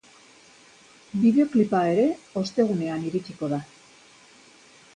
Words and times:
Bideoklipa 1.25 1.81
ere, 1.91 2.07
ostegunean 2.43 3.07
iritsiko 3.11 3.51
da. 3.53 3.61